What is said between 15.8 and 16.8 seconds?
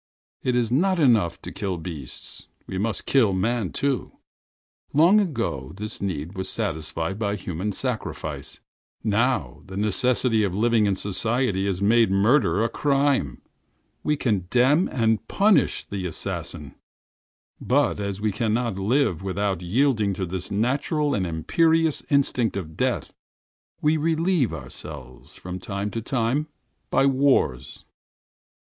the assassin!